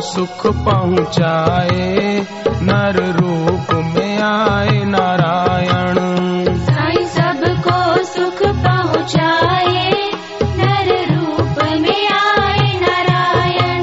[0.00, 2.26] सुख पहुँचाए
[2.62, 5.94] नर रूप में आए नारायण।
[6.58, 9.92] साईं सबको सुख पहुँचाए
[10.42, 13.82] नर रूप में आए नारायण।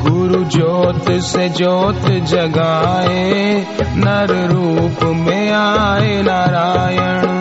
[0.00, 3.66] गुरु ज्योत से ज्योत जगाए
[3.96, 7.35] नर रूप में आए नारायण।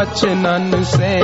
[0.00, 1.20] वचनन से।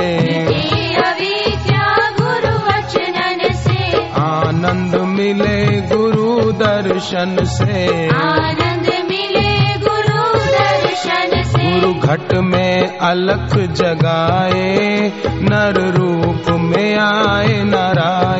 [0.95, 11.93] अविद्या गुरु वचनन से। आनंद मिले गुरु दर्शन से। आनंद मिले गुरु दर्शन से। गुरु
[11.93, 18.36] घट में अलख जगाए नर रूप में आए नारायण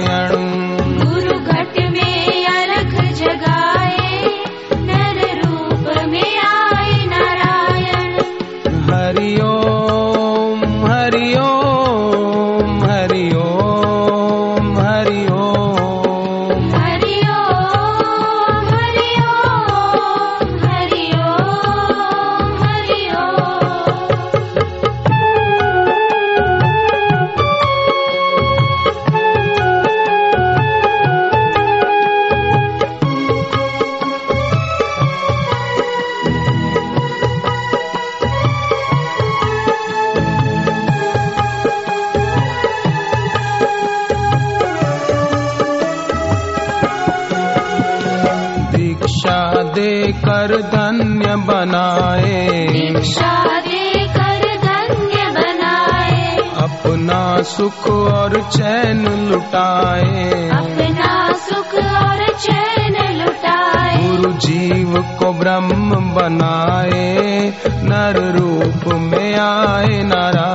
[49.77, 62.27] देकर धन्य बनाए। दीक्षा देकर धन्य बनाए। अपना सुख और चैन लुटाए। अपना सुख और
[62.39, 70.46] चैन लुटाए। गुरु जीव को ब्रह्म बनाए। नर रूप में आए नारायण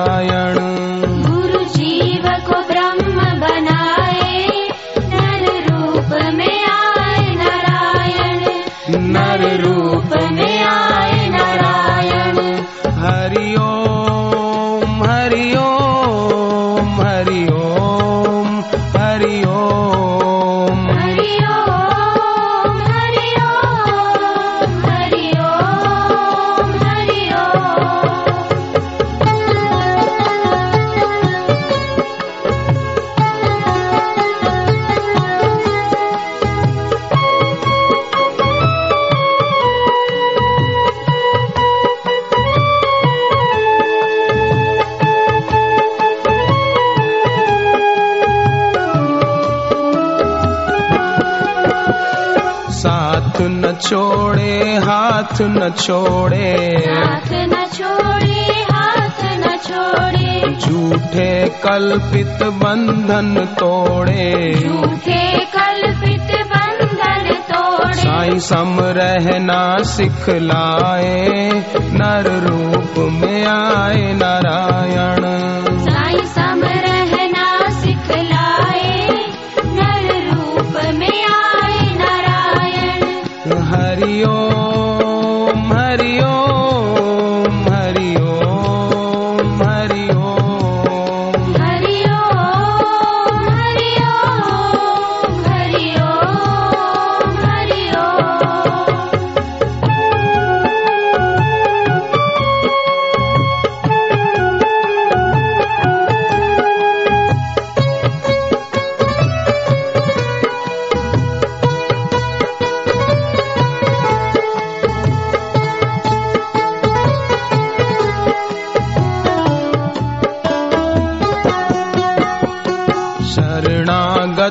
[53.83, 65.39] छोड़े हाथ न छोड़े। हाथ न छोड़े हाथ न छोड़े। झूठे कल्पित बंधन तोड़े। झूठे
[65.39, 71.39] कल्पित बंधन तोड़े। साई सम रहना सिखलाए
[71.77, 75.62] नर रूप में आए नारायण।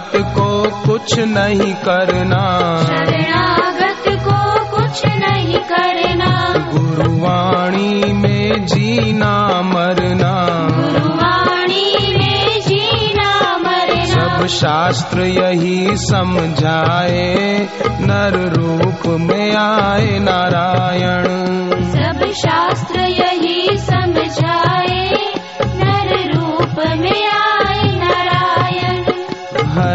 [0.02, 12.14] शरणागत को कुछ नहीं करना। शरणागत को कुछ नहीं करना। गुरुवाणी में जीना मरना। गुरुवाणी
[12.14, 17.36] में जीना मरना। सब शास्त्र यही समझाए
[17.84, 21.21] नर रूप में आए नारायण।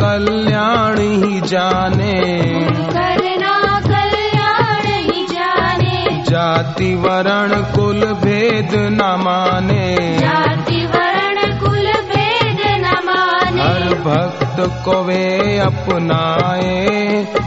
[0.00, 11.60] कल्याण ही जाने। करना कल्याण ही जाने। जाति वर्ण कुल भेद न माने। जाति वर्ण
[11.60, 16.86] कुल भेद न माने। हर भक्त को वे अपनाए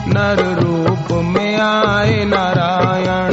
[0.08, 3.33] नर रूप में आए नारायण।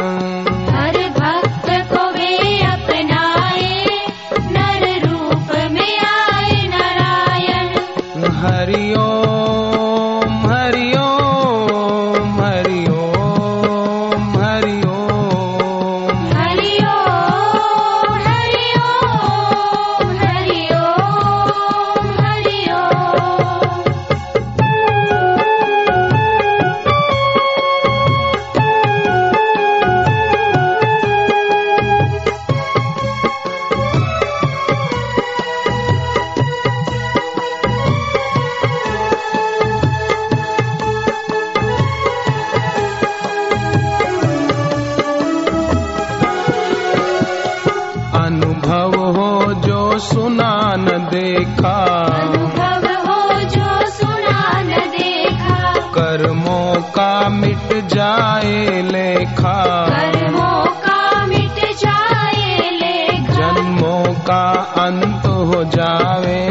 [50.98, 61.76] देखा। अनुभव हो जो सुना न देखा। कर्मों का मिट जाए लेखा। कर्मों का मिट
[61.76, 66.48] जाए लेखा। जन्मों का अंत हो जावे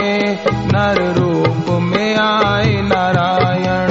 [0.48, 3.90] नर रूप में आए नारायण।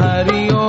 [0.00, 0.67] हरिओ